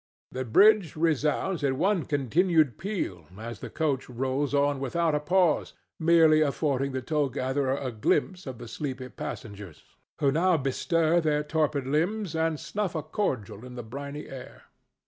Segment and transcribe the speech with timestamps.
[0.31, 5.73] The bridge resounds in one continued peal as the coach rolls on without a pause,
[5.99, 9.83] merely affording the toll gatherer a glimpse at the sleepy passengers,
[10.17, 14.63] who now bestir their torpid limbs and snuff a cordial in the briny air.